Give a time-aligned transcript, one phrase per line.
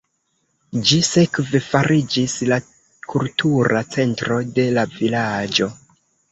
[0.91, 2.59] Ĝi sekve fariĝis la
[3.13, 5.73] kultura centro de la vilaĝo.